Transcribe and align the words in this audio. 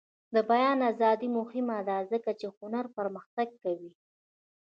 د 0.35 0.37
بیان 0.51 0.79
ازادي 0.91 1.27
مهمه 1.37 1.77
ده 1.87 1.97
ځکه 2.11 2.31
چې 2.39 2.47
هنر 2.57 2.85
پرمختګ 2.97 3.47
کوي. 3.63 3.91